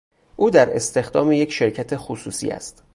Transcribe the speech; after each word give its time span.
او 0.35 0.49
در 0.49 0.75
استخدام 0.75 1.31
یک 1.31 1.51
شرکت 1.51 1.89
خصوصی 1.95 2.49
است. 2.49 2.83